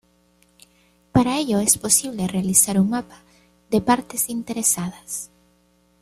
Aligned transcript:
Para 1.11 1.37
ello 1.37 1.59
es 1.59 1.77
posible 1.77 2.25
realizar 2.25 2.79
un 2.79 2.89
mapa 2.89 3.19
de 3.69 3.81
partes 3.81 4.29
interesadas. 4.29 5.29